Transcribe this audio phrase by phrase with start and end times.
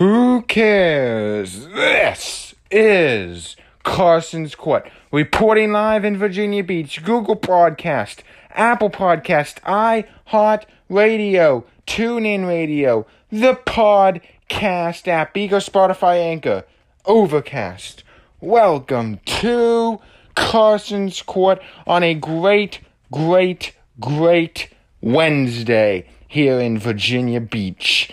[0.00, 1.66] Who cares?
[1.66, 4.90] This is Carson's Court.
[5.12, 8.20] Reporting live in Virginia Beach, Google Podcast,
[8.52, 16.64] Apple Podcast, iHeart Radio, TuneIn Radio, the Podcast app, Ego, Spotify, Anchor,
[17.04, 18.02] Overcast.
[18.40, 20.00] Welcome to
[20.34, 22.80] Carson's Court on a great,
[23.12, 24.70] great, great
[25.02, 28.10] Wednesday here in Virginia Beach.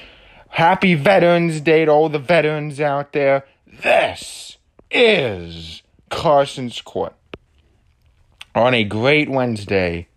[0.57, 3.45] Happy Veterans Day to all the veterans out there.
[3.83, 4.57] This
[4.89, 7.13] is Carson's Court
[8.55, 10.07] on a great Wednesday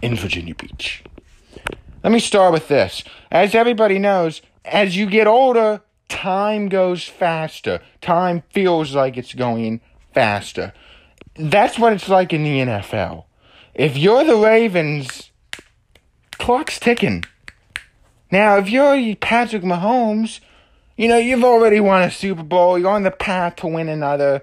[0.00, 1.02] in Virginia Beach.
[2.04, 3.02] Let me start with this.
[3.32, 7.80] As everybody knows, as you get older, time goes faster.
[8.00, 9.80] Time feels like it's going
[10.14, 10.72] faster.
[11.34, 13.24] That's what it's like in the NFL.
[13.74, 15.32] If you're the Ravens,
[16.38, 17.24] clock's ticking.
[18.30, 20.40] Now, if you're Patrick Mahomes,
[20.96, 22.78] you know, you've already won a Super Bowl.
[22.78, 24.42] You're on the path to win another.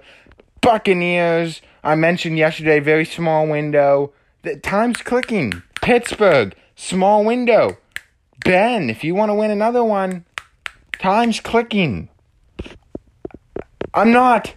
[0.60, 4.12] Buccaneers, I mentioned yesterday, very small window.
[4.42, 5.62] The time's clicking.
[5.80, 7.78] Pittsburgh, small window.
[8.44, 10.24] Ben, if you want to win another one,
[10.98, 12.08] time's clicking.
[13.94, 14.54] I'm not,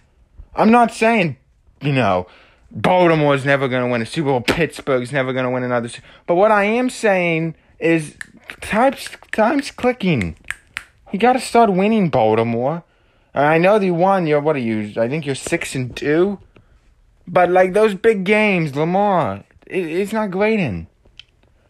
[0.54, 1.36] I'm not saying,
[1.80, 2.26] you know,
[2.70, 4.40] Baltimore's never going to win a Super Bowl.
[4.40, 5.88] Pittsburgh's never going to win another.
[6.26, 8.16] But what I am saying is
[8.60, 10.36] time's, time's clicking.
[11.12, 12.84] You got to start winning, Baltimore.
[13.34, 14.26] I know they won.
[14.26, 14.92] You're what are you?
[15.00, 16.38] I think you're six and two.
[17.26, 20.86] But like those big games, Lamar, it, it's not great in.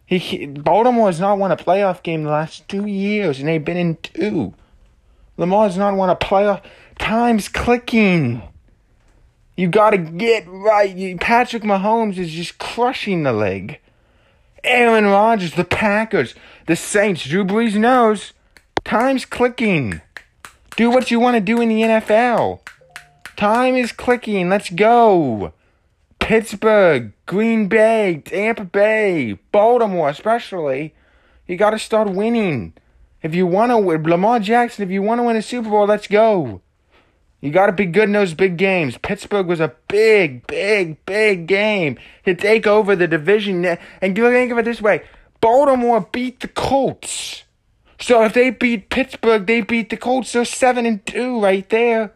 [0.07, 3.65] He, he Baltimore has not won a playoff game the last two years, and they've
[3.65, 4.55] been in two.
[5.37, 6.63] Lamar's not won a playoff.
[6.99, 8.43] Time's clicking.
[9.57, 10.95] You got to get right.
[10.95, 13.79] You, Patrick Mahomes is just crushing the leg.
[14.65, 16.35] Aaron Rodgers, the Packers,
[16.67, 18.33] the Saints, Drew Brees knows
[18.85, 20.01] time's clicking.
[20.77, 22.61] Do what you want to do in the NFL.
[23.37, 24.49] Time is clicking.
[24.49, 25.53] Let's go.
[26.21, 30.95] Pittsburgh, Green Bay, Tampa Bay, Baltimore, especially.
[31.47, 32.75] You got to start winning.
[33.23, 35.87] If you want to win, Lamar Jackson, if you want to win a Super Bowl,
[35.87, 36.61] let's go.
[37.43, 38.97] You got to be good in those big games.
[38.99, 43.65] Pittsburgh was a big, big, big game to take over the division.
[43.65, 45.03] And think of it this way
[45.41, 47.43] Baltimore beat the Colts.
[47.99, 50.31] So if they beat Pittsburgh, they beat the Colts.
[50.31, 52.13] So 7 and 2 right there.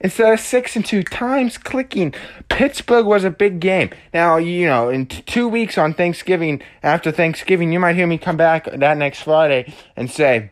[0.00, 2.14] Instead of 6 and 2 times clicking.
[2.50, 3.88] Pittsburgh was a big game.
[4.12, 8.18] Now, you know, in t- two weeks on Thanksgiving, after Thanksgiving, you might hear me
[8.18, 10.50] come back that next Friday and say,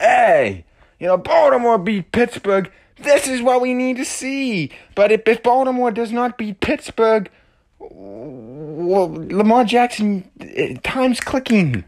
[0.00, 0.64] hey,
[1.04, 2.72] you know, Baltimore beat Pittsburgh.
[2.96, 4.70] This is what we need to see.
[4.94, 7.30] But if, if Baltimore does not beat Pittsburgh,
[7.78, 11.84] well, Lamar Jackson, eh, time's clicking.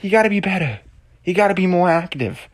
[0.00, 0.78] You got to be better.
[1.24, 2.48] You got to be more active.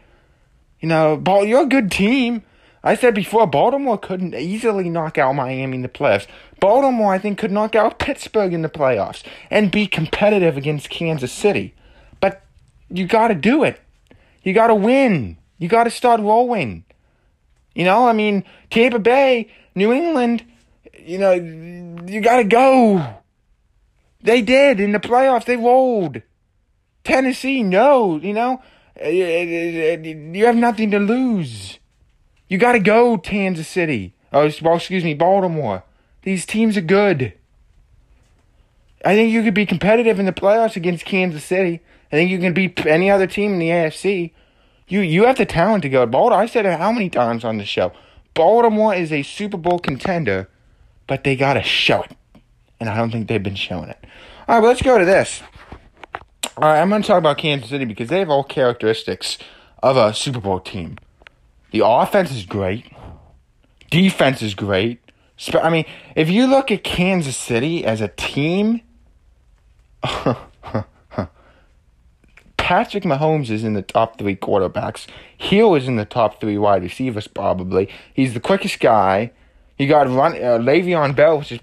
[0.81, 2.43] You know, ball, you're a good team.
[2.83, 6.27] I said before, Baltimore couldn't easily knock out Miami in the playoffs.
[6.61, 11.31] Baltimore, I think, could knock out Pittsburgh in the playoffs and be competitive against Kansas
[11.31, 11.75] City.
[12.21, 12.43] But
[12.89, 13.83] you got to do it.
[14.43, 15.37] You got to win.
[15.59, 16.85] You got to start rolling.
[17.75, 20.45] You know, I mean, Tampa Bay, New England,
[20.99, 23.15] you know, you got to go.
[24.23, 25.45] They did in the playoffs.
[25.45, 26.23] They rolled.
[27.05, 28.61] Tennessee, no, you know,
[28.97, 31.79] eh, eh, eh, you have nothing to lose.
[32.49, 34.15] You got to go, Kansas City.
[34.33, 35.85] Oh, well, excuse me, Baltimore.
[36.23, 37.35] These teams are good.
[39.05, 41.81] I think you could be competitive in the playoffs against Kansas City.
[42.11, 44.33] I think you can beat any other team in the AFC.
[44.89, 46.03] You you have the talent to go.
[46.03, 46.41] To Baltimore.
[46.43, 47.93] I said it how many times on the show.
[48.35, 50.49] Baltimore is a Super Bowl contender,
[51.07, 52.17] but they gotta show it,
[52.79, 53.99] and I don't think they've been showing it.
[54.47, 55.43] All right, well, let's go to this.
[56.57, 59.39] All right, I'm gonna talk about Kansas City because they have all characteristics
[59.83, 60.97] of a Super Bowl team.
[61.73, 62.87] The offense is great.
[63.91, 65.01] Defense is great.
[65.53, 68.83] I mean, if you look at Kansas City as a team.
[72.67, 75.07] Patrick Mahomes is in the top three quarterbacks.
[75.39, 77.89] Hill is in the top three wide receivers, probably.
[78.13, 79.31] He's the quickest guy.
[79.79, 81.61] You got run, uh, Le'Veon Bell, which is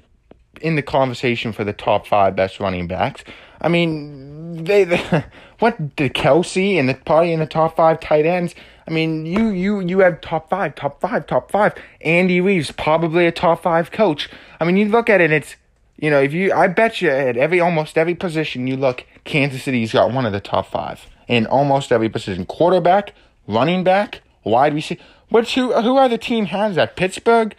[0.62, 3.26] in the conversation for the top five best running backs.
[3.60, 5.26] I mean, they, they
[5.60, 8.56] what the Kelce and the party in the top five tight ends.
[8.88, 11.74] I mean, you you you have top five, top five, top five.
[12.00, 14.30] Andy Reid's probably a top five coach.
[14.62, 15.58] I mean, you look at it, it's
[15.98, 19.64] you know, if you, I bet you at every almost every position you look, Kansas
[19.64, 23.14] City's got one of the top five in almost every position: quarterback,
[23.48, 25.02] running back, wide receiver.
[25.30, 26.96] Which who who other team has that?
[26.96, 27.56] Pittsburgh,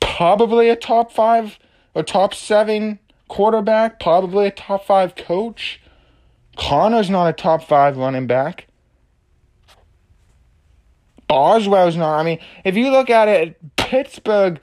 [0.00, 1.58] probably a top five
[1.94, 2.98] or top seven
[3.28, 5.80] quarterback, probably a top five coach.
[6.56, 8.66] Conner's not a top five running back.
[11.28, 12.18] Boswell's not.
[12.18, 14.60] I mean, if you look at it, Pittsburgh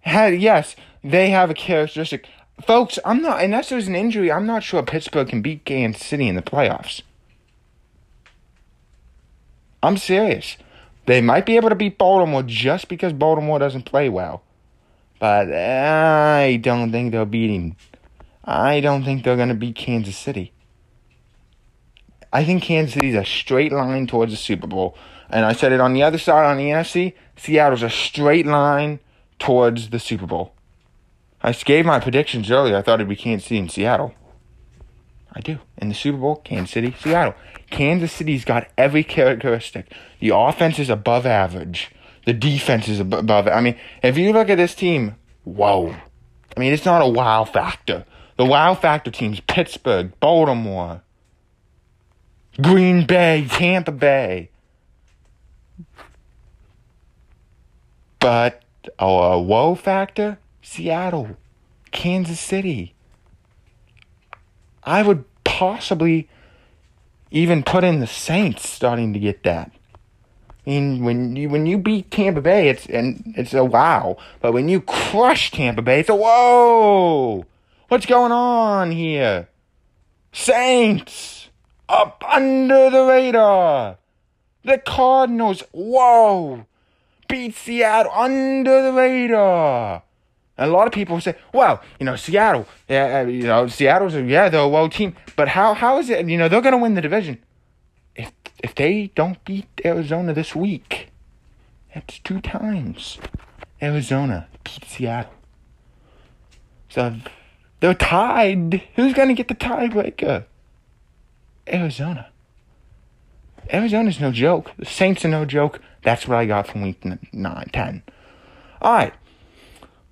[0.00, 2.28] had yes, they have a characteristic.
[2.64, 6.28] Folks, I'm not unless there's an injury, I'm not sure Pittsburgh can beat Kansas City
[6.28, 7.02] in the playoffs.
[9.82, 10.56] I'm serious.
[11.06, 14.42] They might be able to beat Baltimore just because Baltimore doesn't play well.
[15.18, 17.76] But I don't think they're beating.
[18.44, 20.52] I don't think they're going to beat Kansas City.
[22.32, 24.96] I think Kansas City's a straight line towards the Super Bowl.
[25.30, 27.14] And I said it on the other side on the NFC.
[27.36, 29.00] Seattle's a straight line
[29.38, 30.54] towards the Super Bowl.
[31.42, 32.76] I gave my predictions earlier.
[32.76, 34.14] I thought it'd be Kansas City and Seattle.
[35.32, 35.58] I do.
[35.76, 37.34] In the Super Bowl, Kansas City, Seattle.
[37.70, 39.92] Kansas City's got every characteristic.
[40.20, 41.90] The offense is above average.
[42.26, 43.46] The defense is above.
[43.46, 45.94] I mean, if you look at this team, whoa.
[46.56, 48.04] I mean, it's not a wow factor.
[48.36, 51.02] The wow factor teams Pittsburgh, Baltimore,
[52.60, 54.50] Green Bay, Tampa Bay.
[58.18, 58.62] But
[58.98, 60.38] oh, a whoa factor,
[60.68, 61.36] Seattle,
[61.92, 62.94] Kansas City.
[64.84, 66.28] I would possibly
[67.30, 69.72] even put in the Saints starting to get that.
[70.66, 74.18] I mean, when you when you beat Tampa Bay, it's and it's a wow.
[74.40, 77.46] But when you crush Tampa Bay, it's a whoa.
[77.88, 79.48] What's going on here?
[80.32, 81.48] Saints
[81.88, 83.96] up under the radar.
[84.64, 86.66] The Cardinals, whoa,
[87.26, 90.02] beat Seattle under the radar.
[90.58, 94.14] And a lot of people say, well, you know, Seattle, yeah, uh, you know, Seattle's,
[94.16, 96.28] a, yeah, they're a low team, but how how is it?
[96.28, 97.38] You know, they're going to win the division.
[98.16, 98.32] If
[98.62, 101.10] if they don't beat Arizona this week,
[101.94, 103.18] that's two times.
[103.80, 105.32] Arizona beat Seattle.
[106.88, 107.14] So
[107.78, 108.82] they're tied.
[108.96, 110.44] Who's going to get the tiebreaker?
[111.72, 112.30] Arizona.
[113.70, 114.72] Arizona's no joke.
[114.78, 115.80] The Saints are no joke.
[116.02, 118.02] That's what I got from week 9, 10.
[118.80, 119.12] All right.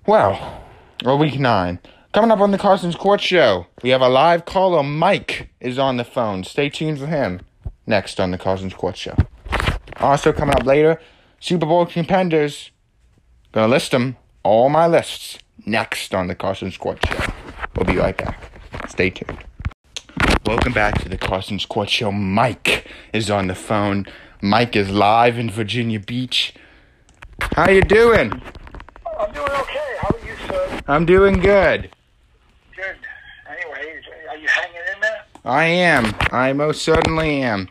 [0.07, 0.63] Well,
[1.03, 1.79] or week nine.
[2.13, 4.81] Coming up on the Carson's Court Show, we have a live caller.
[4.81, 6.45] Mike is on the phone.
[6.45, 7.41] Stay tuned for him
[7.85, 9.17] next on the Carson's Court Show.
[9.97, 11.01] Also coming up later,
[11.41, 12.71] Super Bowl contenders.
[13.51, 17.33] Gonna list them, all my lists, next on the Carson's Court Show.
[17.75, 18.49] We'll be right back.
[18.87, 19.43] Stay tuned.
[20.45, 22.13] Welcome back to the Carson's Court Show.
[22.13, 24.05] Mike is on the phone.
[24.41, 26.53] Mike is live in Virginia Beach.
[27.41, 28.41] How you doing?
[29.19, 29.86] I'm doing okay.
[30.57, 30.81] How are you, sir?
[30.87, 31.89] I'm doing good.
[32.75, 32.95] Good.
[33.49, 35.25] Anyway, are you hanging in there?
[35.45, 36.13] I am.
[36.31, 37.69] I most certainly am.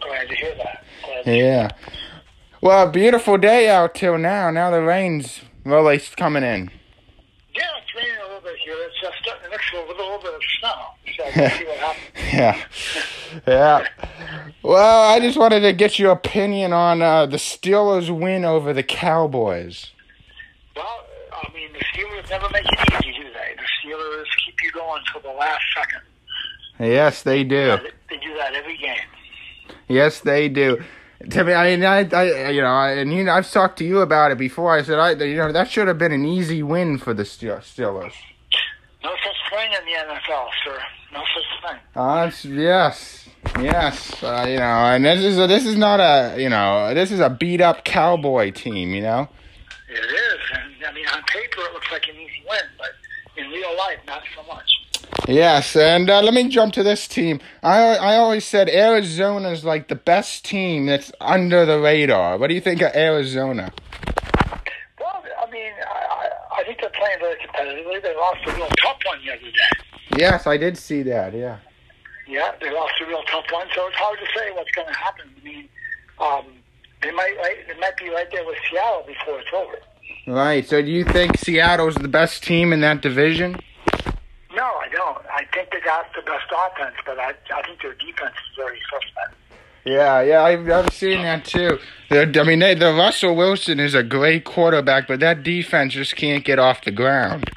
[0.00, 0.84] Glad to hear that.
[1.04, 1.70] Glad to Yeah.
[2.60, 4.50] Well, beautiful day out till now.
[4.50, 6.70] Now the rain's really coming in.
[7.54, 8.74] Yeah, it's raining a little bit here.
[8.78, 10.84] It's just starting to mix with a little bit of snow.
[11.16, 12.32] So we'll see what happens.
[12.32, 12.64] Yeah.
[13.46, 13.86] Yeah.
[14.62, 18.82] Well, I just wanted to get your opinion on uh, the Steelers' win over the
[18.82, 19.90] Cowboys.
[20.74, 21.03] Well,
[21.46, 23.54] I mean, the Steelers never make it easy, do they?
[23.56, 26.00] The Steelers keep you going till the last second.
[26.80, 27.78] Yes, they do.
[28.10, 28.96] They do that every game.
[29.88, 30.82] Yes, they do.
[31.30, 33.84] To me, I mean, I, I, you know, I, and you know, I've talked to
[33.84, 34.72] you about it before.
[34.74, 37.76] I said, I, you know, that should have been an easy win for the Steelers.
[37.78, 40.78] No such thing in the NFL, sir.
[41.12, 41.80] No such thing.
[41.94, 43.28] Uh, yes,
[43.60, 47.10] yes, uh, you know, and this is a, this is not a, you know, this
[47.12, 49.28] is a beat up Cowboy team, you know.
[49.88, 50.23] It is.
[51.04, 52.88] Mean, on paper, it looks like an easy win, but
[53.36, 54.70] in real life, not so much.
[55.28, 57.40] Yes, and uh, let me jump to this team.
[57.62, 62.38] I I always said Arizona is like the best team that's under the radar.
[62.38, 63.72] What do you think of Arizona?
[64.98, 68.02] Well, I mean, I, I, I think they're playing very competitively.
[68.02, 70.18] They lost a real tough one the other day.
[70.18, 71.34] Yes, I did see that.
[71.34, 71.58] Yeah.
[72.26, 74.94] Yeah, they lost a real tough one, so it's hard to say what's going to
[74.94, 75.26] happen.
[75.38, 75.68] I mean,
[76.18, 76.46] um,
[77.02, 79.78] they might right, they might be right there with Seattle before it's over.
[80.26, 80.66] Right.
[80.66, 83.56] So do you think Seattle's the best team in that division?
[84.54, 85.18] No, I don't.
[85.26, 88.80] I think they got the best offense, but I, I think their defense is very
[88.90, 89.34] suspect.
[89.84, 91.78] Yeah, yeah, I've, I've seen that too.
[92.08, 96.16] They're, I mean, they, the Russell Wilson is a great quarterback, but that defense just
[96.16, 97.50] can't get off the ground.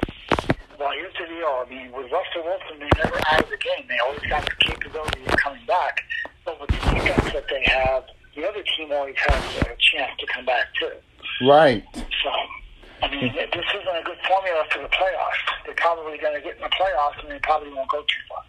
[0.78, 1.64] Well, here's the deal.
[1.64, 3.86] I mean, with Russell Wilson, they never out of the game.
[3.88, 6.02] They always got the capability of coming back.
[6.44, 10.26] But with the defense that they have, the other team always has a chance to
[10.26, 10.92] come back too.
[11.40, 11.84] Right.
[11.94, 12.30] So,
[13.02, 15.64] I mean, this isn't a good formula for the playoffs.
[15.64, 18.42] They're probably going to get in the playoffs, and they probably won't go too far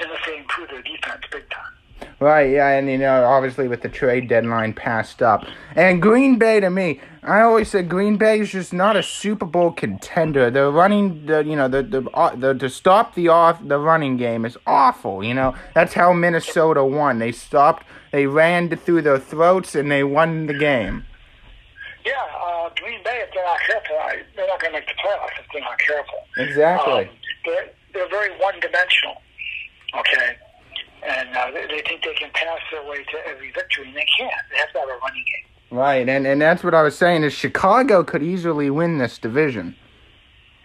[0.00, 1.72] unless they improve their defense big time.
[2.18, 5.44] Right, yeah, and you know, obviously with the trade deadline passed up.
[5.74, 9.46] And Green Bay to me, I always said Green Bay is just not a Super
[9.46, 10.50] Bowl contender.
[10.50, 14.16] They're running the you know, the the, uh, the to stop the off the running
[14.16, 15.54] game is awful, you know.
[15.74, 17.18] That's how Minnesota won.
[17.18, 21.04] They stopped they ran through their throats and they won the game.
[22.04, 23.96] Yeah, uh, Green Bay, if they're not careful,
[24.34, 26.18] they're not going to make the playoffs if they're not careful.
[26.36, 27.08] Exactly.
[27.08, 27.08] Um,
[27.44, 29.22] they're, they're very one-dimensional,
[29.94, 30.36] okay?
[31.04, 34.06] And uh, they, they think they can pass their way to every victory, and they
[34.18, 34.32] can't.
[34.50, 35.78] They have to have a running game.
[35.78, 39.74] Right, and and that's what I was saying is Chicago could easily win this division.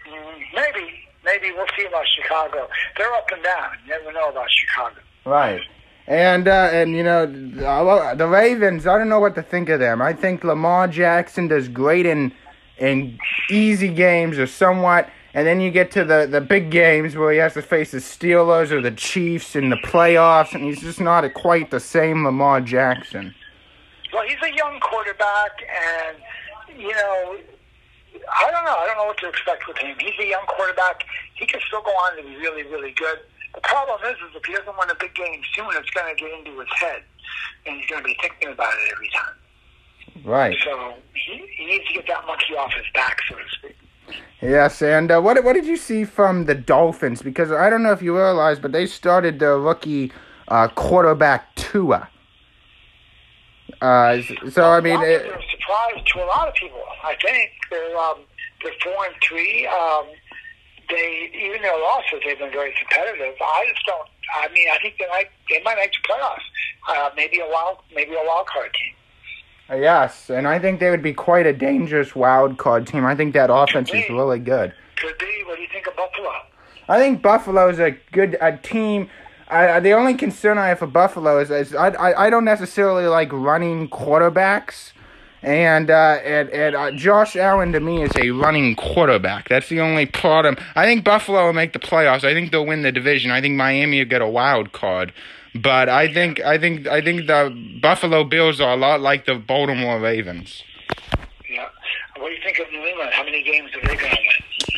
[0.06, 0.90] Mm, maybe,
[1.24, 2.68] maybe we'll see about Chicago.
[2.98, 3.70] They're up and down.
[3.86, 5.00] You never know about Chicago.
[5.24, 5.62] Right.
[6.08, 10.00] And uh, and you know the Ravens, I don't know what to think of them.
[10.00, 12.32] I think Lamar Jackson does great in
[12.78, 13.18] in
[13.50, 17.36] easy games or somewhat, and then you get to the the big games where he
[17.36, 21.30] has to face the Steelers or the Chiefs in the playoffs, and he's just not
[21.34, 23.34] quite the same Lamar Jackson.
[24.10, 25.60] Well, he's a young quarterback,
[25.92, 26.16] and
[26.80, 27.36] you know,
[28.40, 28.76] I don't know.
[28.78, 29.94] I don't know what to expect with him.
[30.00, 31.04] He's a young quarterback.
[31.34, 33.18] He can still go on to be really, really good.
[33.54, 36.20] The problem is, is if he doesn't win a big game soon, it's going to
[36.20, 37.02] get into his head,
[37.66, 40.24] and he's going to be thinking about it every time.
[40.24, 40.56] Right.
[40.64, 43.76] So he, he needs to get that monkey off his back, so to speak.
[44.40, 47.22] Yes, and uh, what what did you see from the Dolphins?
[47.22, 50.12] Because I don't know if you realize, but they started the rookie
[50.46, 52.08] uh, quarterback Tua.
[53.80, 56.80] Uh, so I mean, it, a surprise to a lot of people.
[57.02, 58.20] I think they're um,
[58.62, 59.66] they're four and three.
[59.66, 60.06] Um,
[60.88, 63.34] they even their losses, they've been very competitive.
[63.40, 64.08] I just don't.
[64.42, 66.46] I mean, I think they might they might make the playoffs.
[66.88, 68.94] Uh, maybe a wild maybe a wild card team.
[69.70, 73.04] uh, yes, and I think they would be quite a dangerous wild card team.
[73.04, 74.72] I think that offense is really good.
[74.96, 75.42] Could be.
[75.46, 76.32] What do you think of Buffalo?
[76.88, 79.10] I think Buffalo's a good a team.
[79.48, 82.44] I, I- the only concern I have for Buffalo is, is I, I I don't
[82.44, 84.92] necessarily like running quarterbacks,
[85.42, 89.48] and uh, and and uh, Josh Allen to me is a running quarterback.
[89.48, 90.56] That's the only problem.
[90.74, 92.24] I think Buffalo will make the playoffs.
[92.24, 93.30] I think they'll win the division.
[93.30, 95.12] I think Miami will get a wild card.
[95.54, 99.34] But I think I think I think the Buffalo Bills are a lot like the
[99.34, 100.62] Baltimore Ravens.
[101.50, 101.68] Yeah.
[102.18, 103.10] What do you think of New England?
[103.12, 104.76] How many games are they going to win?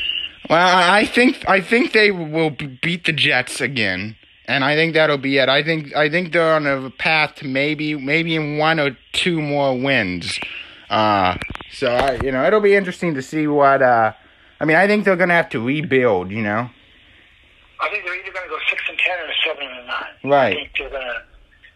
[0.48, 4.16] Well, I I think I think they will beat the Jets again,
[4.50, 5.48] and I think that'll be it.
[5.48, 9.40] I think I think they're on a path to maybe maybe in one or two
[9.40, 10.38] more wins.
[10.88, 11.36] Uh,
[11.72, 13.80] so I, you know, it'll be interesting to see what.
[13.80, 14.12] Uh,
[14.60, 16.30] I mean, I think they're gonna have to rebuild.
[16.30, 16.68] You know,
[17.80, 20.30] I think they're either going to go six and ten or seven and nine.
[20.30, 20.52] Right.
[20.52, 21.22] I think they're going to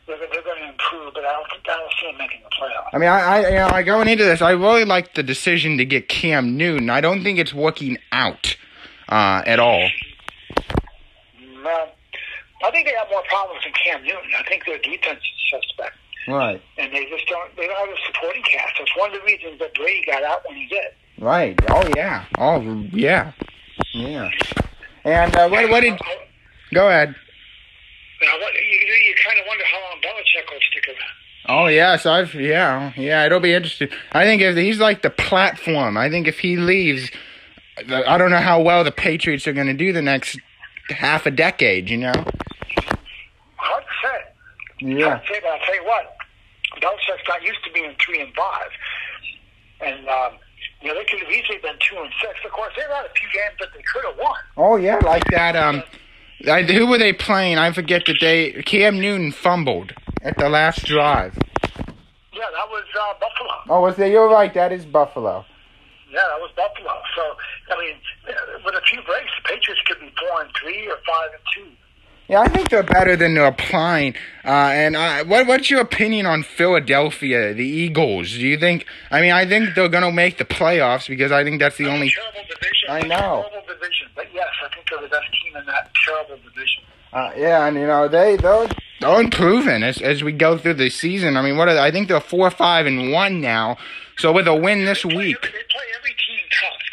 [0.07, 2.51] they're, they're going to improve, but I don't think I don't see them making the
[2.51, 2.91] playoffs.
[2.93, 5.79] I mean, I, I you know, I going into this, I really like the decision
[5.79, 6.91] to get Cam Newton.
[6.91, 8.57] I don't think it's working out
[9.09, 9.89] uh, at all.
[11.65, 11.94] Well,
[12.65, 14.31] I think they have more problems than Cam Newton.
[14.39, 17.55] I think their defense is suspect, Right, and they just don't.
[17.57, 18.73] They don't have a supporting cast.
[18.79, 20.91] That's one of the reasons that Brady got out when he did.
[21.21, 21.59] right.
[21.69, 22.25] Oh yeah.
[22.39, 22.61] Oh
[22.93, 23.33] yeah.
[23.93, 24.31] Yeah.
[25.05, 25.99] And uh, what what did?
[26.73, 27.15] Go ahead.
[28.21, 31.57] what, you, you kind of wonder how long Belichick will stick around.
[31.61, 33.27] Oh yes, I've yeah yeah.
[33.27, 33.89] It'll be interesting.
[34.13, 37.11] I think if he's like the platform, I think if he leaves,
[37.77, 40.39] I don't know how well the Patriots are going to do the next
[40.89, 41.91] half a decade.
[41.91, 42.25] You know.
[44.85, 45.01] Hard to say.
[45.01, 45.09] Yeah.
[45.09, 46.17] Hard to say, but I'll tell you what,
[46.81, 48.71] Belichick's got used to being three and five,
[49.81, 50.39] and um,
[50.81, 52.39] you know they could have easily been two and six.
[52.45, 54.37] Of course, they've had a few games that they could have won.
[54.57, 55.57] Oh yeah, like that.
[55.57, 55.83] Um,
[56.47, 57.59] I, who were they playing?
[57.59, 61.39] I forget that they Cam Newton fumbled at the last drive.
[62.33, 63.55] Yeah, that was uh, Buffalo.
[63.69, 64.11] Oh, was that?
[64.11, 64.53] You're right.
[64.53, 65.45] That is Buffalo.
[66.11, 66.95] Yeah, that was Buffalo.
[67.17, 67.23] So,
[67.75, 67.95] I mean,
[68.65, 71.71] with a few breaks, the Patriots could be four and three or five and two.
[72.29, 74.15] Yeah, I think they're better than they're applying.
[74.45, 78.33] Uh, and uh, what what's your opinion on Philadelphia, the Eagles?
[78.33, 78.87] Do you think?
[79.11, 82.11] I mean, I think they're gonna make the playoffs because I think that's the only.
[82.11, 82.89] terrible division.
[82.89, 83.45] I know.
[83.51, 84.09] Terrible division.
[84.15, 86.83] But yes, I think they're the best team in that terrible division.
[87.13, 88.69] Uh, yeah, and you know they they're,
[89.01, 91.37] they're improving as as we go through the season.
[91.37, 91.83] I mean, what are they?
[91.83, 93.77] I think they're four, five, and one now.
[94.17, 96.15] So with a win this Play week, They play every.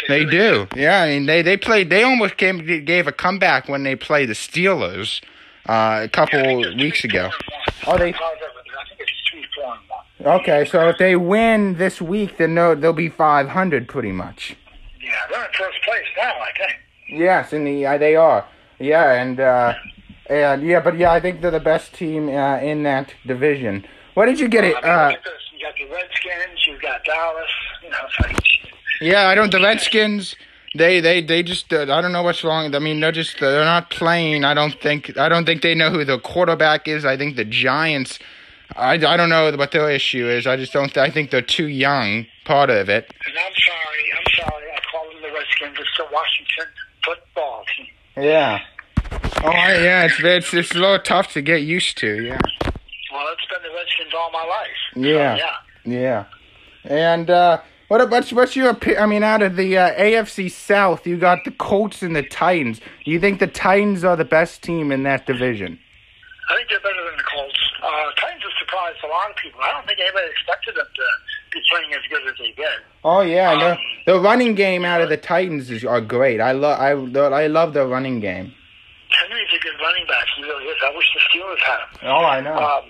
[0.07, 0.67] They do.
[0.75, 1.89] Yeah, I mean they they played.
[1.89, 5.21] They almost came gave a comeback when they played the Steelers
[5.67, 7.29] uh, a couple I weeks ago.
[7.29, 7.95] four, and one.
[7.95, 10.39] Oh, they- I apologize, but I think it's three, four, and one.
[10.41, 14.55] Okay, so if they win this week, then they'll, they'll be five hundred pretty much.
[15.01, 16.79] Yeah, they're in first place now, I think.
[17.09, 18.45] Yes, and the uh, they are.
[18.79, 19.73] Yeah, and uh,
[20.29, 23.85] and yeah, but yeah, I think they're the best team uh, in that division.
[24.13, 24.75] What did you get it?
[24.77, 25.33] I mean, Uh, look at this.
[25.53, 27.49] You got the Redskins, You've got Dallas.
[27.83, 28.35] You know, it's like
[29.01, 29.51] yeah, I don't.
[29.51, 30.35] The Redskins.
[30.73, 32.73] They they they just uh, I don't know what's wrong.
[32.73, 34.45] I mean they're just they're not playing.
[34.45, 37.03] I don't think I don't think they know who the quarterback is.
[37.03, 38.19] I think the Giants.
[38.77, 40.47] I, I don't know what their issue is.
[40.47, 40.95] I just don't.
[40.97, 42.25] I think they're too young.
[42.45, 43.13] Part of it.
[43.27, 44.65] And I'm sorry, I'm sorry.
[44.73, 45.77] I call them the Redskins.
[45.77, 46.65] It's the Washington
[47.03, 47.87] football team.
[48.23, 48.59] Yeah.
[49.43, 50.05] Oh yeah.
[50.05, 52.23] It's it's it's a little tough to get used to.
[52.23, 52.39] Yeah.
[53.11, 54.67] Well, it's been the Redskins all my life.
[54.93, 55.35] So, Yeah.
[55.35, 55.55] yeah.
[55.83, 56.25] Yeah.
[56.85, 57.59] And uh,
[57.91, 61.51] what what's what's your I mean, out of the uh, AFC South, you got the
[61.51, 62.79] Colts and the Titans.
[63.03, 65.77] Do you think the Titans are the best team in that division?
[66.49, 67.59] I think they're better than the Colts.
[67.83, 67.87] Uh,
[68.21, 69.59] Titans have surprised a lot of people.
[69.61, 71.03] I don't think anybody expected them to
[71.51, 72.79] be playing as good as they did.
[73.03, 73.59] Oh yeah, Um,
[74.05, 76.39] the, the running game out of the Titans is are great.
[76.39, 78.53] I love I the- I love the running game.
[79.19, 80.25] Henry's a good running back.
[80.37, 80.77] He really is.
[80.81, 82.07] I wish the Steelers had him.
[82.07, 82.55] Oh, I know.
[82.55, 82.85] Um,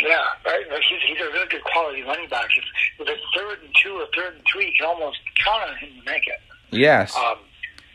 [0.00, 0.64] yeah, right.
[0.88, 2.48] He's, he's a really good quality running back.
[2.56, 2.64] If,
[3.00, 5.88] if it's third and two or third and three, you can almost count on him
[5.98, 6.40] to make it.
[6.70, 7.14] yes.
[7.16, 7.36] Um,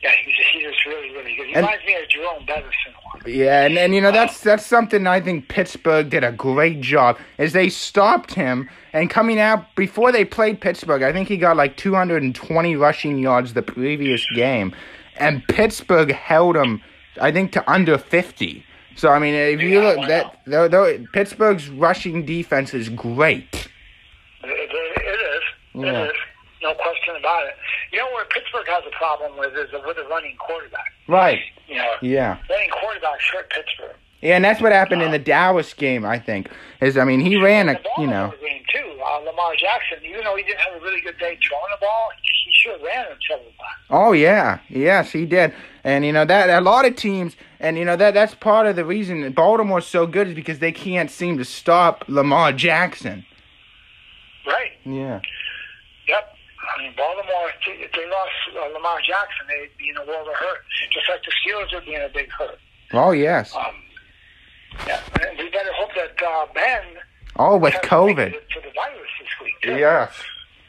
[0.01, 1.47] yeah, he's, he's just really, really good.
[1.47, 3.37] He And- reminds me of Jerome Bettis in a way.
[3.37, 7.17] Yeah, and, and you know that's that's something I think Pittsburgh did a great job
[7.37, 11.57] is they stopped him and coming out before they played Pittsburgh, I think he got
[11.57, 14.73] like 220 rushing yards the previous game,
[15.17, 16.81] and Pittsburgh held him
[17.19, 18.63] I think to under 50.
[18.99, 23.69] So I mean, if you look that though, though Pittsburgh's rushing defense is great.
[24.43, 25.43] It, it, it is.
[25.73, 26.03] Yeah.
[26.03, 26.15] It is.
[26.61, 27.53] No question about it.
[27.93, 30.91] You know where Pittsburgh has a problem with is with a running quarterback.
[31.07, 31.39] Right.
[31.69, 32.37] You know, Yeah.
[32.49, 33.95] running quarterbacks hurt Pittsburgh.
[34.21, 36.05] Yeah, and that's what happened in the Dallas game.
[36.05, 36.49] I think
[36.81, 38.99] is I mean he ran a you know game too.
[39.01, 42.09] Uh, Lamar Jackson, even though he didn't have a really good day throwing the ball,
[42.45, 43.85] he sure ran it several times.
[43.89, 47.85] Oh yeah, yes he did, and you know that a lot of teams, and you
[47.85, 51.37] know that that's part of the reason Baltimore's so good is because they can't seem
[51.37, 53.25] to stop Lamar Jackson.
[54.45, 54.71] Right.
[54.85, 55.19] Yeah,
[56.07, 56.35] Yep.
[56.77, 60.05] I mean, Baltimore, if they- if they lost uh, Lamar Jackson, they'd be in a
[60.05, 60.59] world of hurt.
[60.91, 62.59] Just like the Steelers would be in a big hurt.
[62.93, 63.63] oh yes, Um,
[64.87, 65.01] yeah.
[65.21, 66.83] And we better hope that uh, Ben
[67.37, 69.53] oh with COVID, for the virus this week.
[69.61, 69.75] Too.
[69.77, 70.11] yes,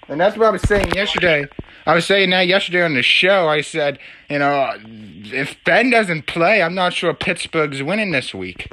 [0.09, 1.47] and that's what I was saying yesterday.
[1.87, 3.49] I was saying that yesterday on the show.
[3.49, 3.99] I said,
[4.29, 8.69] you know, if Ben doesn't play, I'm not sure Pittsburgh's winning this week.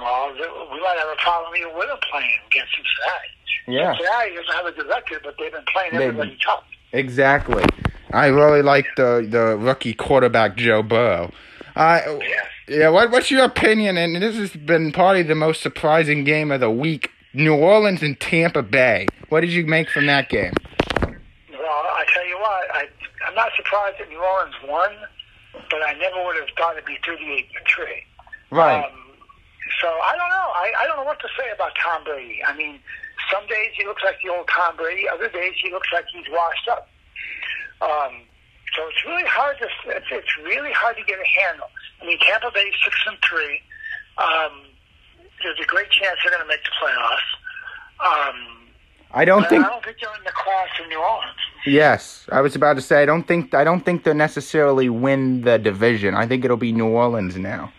[0.00, 3.28] Well, we might have a problem even with them playing against Cincinnati.
[3.68, 6.64] Yeah, Cincinnati doesn't have a good record, but they've been playing They- everybody tough.
[6.92, 7.64] exactly.
[8.12, 11.30] I really like the the rookie quarterback Joe Burrow.
[11.76, 12.18] Uh, Yeah.
[12.68, 13.96] Yeah, what, what's your opinion?
[13.98, 17.10] And this has been probably the most surprising game of the week.
[17.34, 19.06] New Orleans and Tampa Bay.
[19.30, 20.52] What did you make from that game?
[21.00, 21.10] Well,
[21.60, 22.86] I tell you what, I,
[23.26, 24.90] I'm not surprised that New Orleans won,
[25.70, 27.86] but I never would have thought it'd be 38 to 3.
[28.50, 28.84] Right.
[28.84, 28.90] Um,
[29.80, 30.48] so I don't know.
[30.54, 32.42] I, I don't know what to say about Tom Brady.
[32.46, 32.78] I mean,
[33.32, 35.08] some days he looks like the old Tom Brady.
[35.08, 36.88] Other days he looks like he's washed up.
[37.80, 38.22] Um,
[38.74, 41.68] so it's really hard to it's, it's really hard to get a handle.
[42.00, 43.60] I mean, Tampa Bay six and three.
[44.18, 44.64] Um,
[45.42, 47.30] there's a great chance they're going to make the playoffs.
[48.00, 48.58] Um,
[49.12, 49.64] I don't think.
[49.64, 51.36] I don't think they're in the class of New Orleans.
[51.66, 53.02] Yes, I was about to say.
[53.02, 53.54] I don't think.
[53.54, 56.14] I don't think they'll necessarily win the division.
[56.14, 57.72] I think it'll be New Orleans now.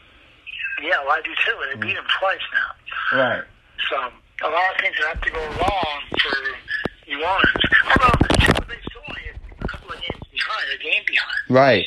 [0.81, 1.55] Yeah, well, I do too.
[1.73, 3.19] They beat them twice now.
[3.19, 3.43] Right.
[3.89, 6.37] So a lot of things have to go wrong for
[7.07, 7.63] New Orleans.
[7.85, 9.21] Although Tampa Bay's still only
[9.61, 11.37] a couple of games behind, a game behind.
[11.49, 11.85] Right.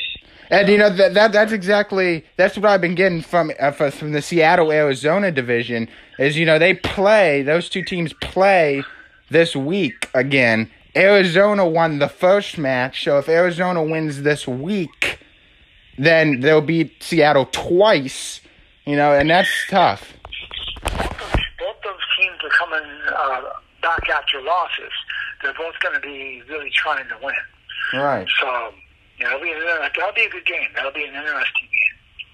[0.50, 4.12] And you know that, that that's exactly that's what I've been getting from uh, from
[4.12, 8.84] the Seattle Arizona division is you know they play those two teams play
[9.28, 10.70] this week again.
[10.94, 15.18] Arizona won the first match, so if Arizona wins this week,
[15.98, 18.40] then they'll beat Seattle twice.
[18.86, 20.12] You know, and that's tough.
[20.84, 23.42] Both those, both those teams are coming uh,
[23.82, 24.92] back after losses.
[25.42, 27.34] They're both going to be really trying to win.
[27.92, 28.26] Right.
[28.40, 28.46] So
[29.18, 29.52] yeah, that'll be
[29.96, 30.68] that'll be a good game.
[30.74, 31.68] That'll be an interesting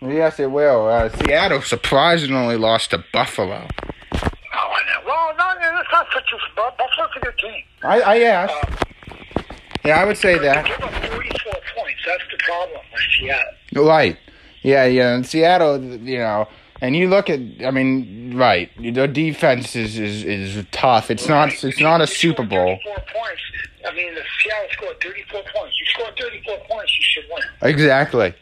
[0.01, 0.13] game.
[0.17, 0.89] Yes, it will.
[0.89, 3.69] Uh, Seattle surprisingly lost to Buffalo.
[4.15, 4.19] Oh,
[4.55, 5.07] I know.
[5.07, 7.63] Well, no, no, it's not such a Bu- Buffalo's a good team.
[7.85, 8.51] I, I yes.
[8.51, 9.45] Um,
[9.85, 10.67] Yeah, I would say that.
[10.67, 12.01] give up 44 points.
[12.05, 13.87] That's the problem with Seattle.
[13.87, 14.17] Right.
[14.63, 15.15] Yeah, yeah.
[15.15, 16.49] In Seattle, you know,
[16.81, 18.71] and you look at, I mean, right.
[18.81, 21.11] The defense is is, is tough.
[21.13, 21.63] It's not.
[21.63, 22.79] It's not a Super Bowl.
[22.85, 23.43] 34 points.
[23.87, 25.77] I mean, the Seattle scored 34 points.
[25.81, 27.42] You scored 34 points, you should win.
[27.71, 28.35] Exactly.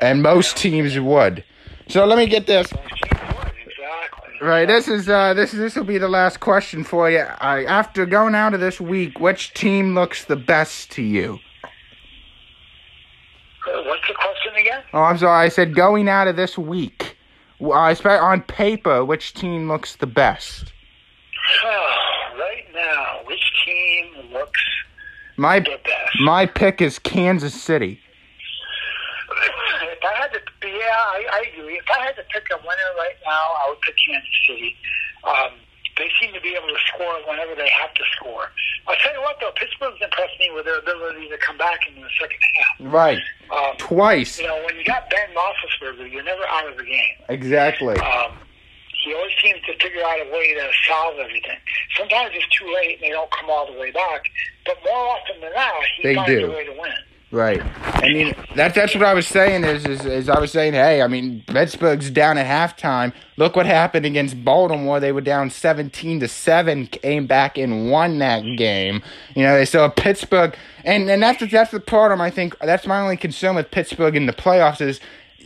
[0.00, 1.44] And most teams would.
[1.88, 2.68] So let me get this.
[2.70, 4.30] Those teams would, exactly.
[4.40, 4.66] Right.
[4.66, 7.18] This is uh this this will be the last question for you.
[7.40, 11.38] I, after going out of this week, which team looks the best to you?
[13.68, 14.82] Uh, What's the question again?
[14.94, 15.44] Oh, I'm sorry.
[15.44, 17.16] I said going out of this week.
[17.62, 20.72] I spe- on paper, which team looks the best?
[21.64, 24.62] right now, which team looks
[25.40, 25.64] My?
[26.20, 27.98] My pick is Kansas City.
[29.32, 31.78] If I had to, yeah, I, I agree.
[31.78, 34.76] If I had to pick a winner right now, I would pick Kansas City.
[35.24, 35.52] Um,
[35.96, 38.52] they seem to be able to score whenever they have to score.
[38.86, 41.94] I'll tell you what, though, Pittsburgh's impressed me with their ability to come back in
[42.00, 42.92] the second half.
[42.92, 43.18] Right.
[43.50, 44.38] Um, Twice.
[44.38, 47.16] you know, when you got Ben Roethlisberger, you're never out of the game.
[47.30, 47.96] Exactly.
[47.96, 48.32] Um,
[49.04, 51.56] he always seems to figure out a way to solve everything.
[51.96, 54.24] Sometimes it's too late and they don't come all the way back,
[54.66, 56.46] but more often than not, he They do.
[56.46, 56.92] a way to win.
[57.32, 57.62] Right.
[57.84, 59.62] I mean, that's that's what I was saying.
[59.62, 63.12] Is, is is I was saying, hey, I mean, Pittsburgh's down at halftime.
[63.36, 64.98] Look what happened against Baltimore.
[64.98, 69.00] They were down seventeen to seven, came back and won that game.
[69.36, 72.20] You know, so Pittsburgh, and and that's the, that's the problem.
[72.20, 74.98] I think that's my only concern with Pittsburgh in the playoffs is.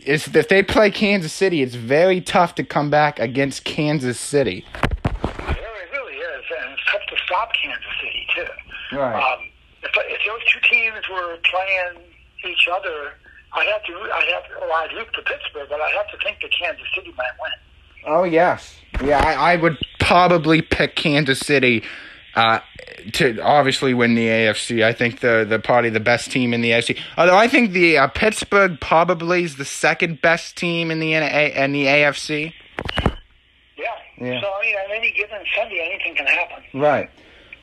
[0.05, 4.63] Is if they play Kansas City, it's very tough to come back against Kansas City.
[4.75, 8.64] It really, really is, and it's tough to stop Kansas City too.
[8.91, 9.15] Right.
[9.15, 9.39] Um,
[9.83, 12.05] if, if those two teams were playing
[12.45, 13.13] each other,
[13.53, 16.17] I'd have to, I'd have, to, well, I'd root for Pittsburgh, but I'd have to
[16.23, 17.51] think that Kansas City might win.
[18.07, 19.19] Oh yes, yeah.
[19.19, 21.83] I, I would probably pick Kansas City
[22.35, 22.59] uh,
[23.13, 24.83] to obviously win the AFC.
[24.83, 26.99] I think the the probably the best team in the AFC.
[27.17, 31.63] Although I think the uh, Pittsburgh probably is the second best team in the NA
[31.63, 32.53] in the AFC.
[33.75, 33.85] Yeah.
[34.19, 34.41] Yeah.
[34.41, 36.63] So I mean, on any given Sunday, anything can happen.
[36.79, 37.09] Right.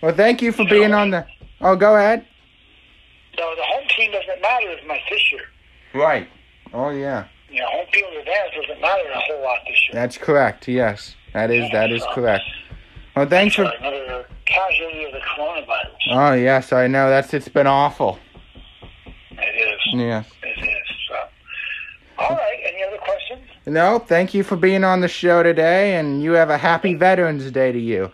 [0.02, 1.26] Well, thank you for being on the.
[1.60, 2.26] Oh, go ahead.
[3.36, 5.42] So the home team doesn't matter as much this year.
[5.94, 6.28] Right.
[6.74, 9.92] Oh yeah, You know, home field advantage doesn't matter a whole lot this year.
[9.92, 10.66] that's correct.
[10.68, 12.44] Yes, that is that is correct.
[13.14, 13.64] Well, thanks for.
[13.64, 15.96] Another casualty of the coronavirus.
[16.10, 17.10] Oh yes, I know.
[17.10, 18.18] That's it's been awful.
[19.32, 19.80] It is.
[19.92, 20.26] Yes.
[20.42, 20.96] It is.
[21.08, 21.14] So.
[22.18, 22.58] All right.
[22.64, 23.42] Any other questions?
[23.66, 27.50] No, thank you for being on the show today, and you have a happy Veterans
[27.50, 28.10] Day to you.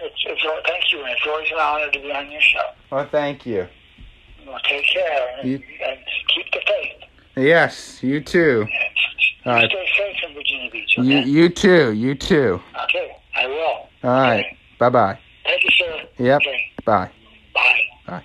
[0.00, 2.64] It's, it's, uh, thank you, and it's always an honor to be on your show.
[2.90, 3.66] Well, thank you.
[4.46, 5.98] Well, take care and, You- and
[6.34, 6.94] keep the faith.
[7.36, 8.66] Yes, you too.
[9.46, 9.70] All right.
[9.70, 10.94] stay safe in Virginia Beach.
[10.98, 11.28] You Okay.
[11.28, 11.92] you you too.
[11.92, 12.60] You too.
[12.84, 13.16] okay.
[13.36, 13.56] I will.
[13.56, 14.40] All right.
[14.40, 14.58] Okay.
[14.78, 15.18] Bye bye.
[15.44, 16.02] Thank you, sir.
[16.18, 16.40] Yep.
[16.40, 16.72] Okay.
[16.84, 17.10] Bye.
[17.54, 18.24] Bye.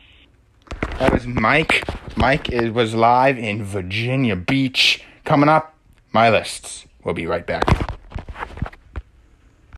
[1.00, 1.84] That was Mike.
[2.18, 5.04] Mike is, was live in Virginia Beach.
[5.26, 5.76] Coming up,
[6.12, 6.86] my lists.
[7.04, 7.64] We'll be right back.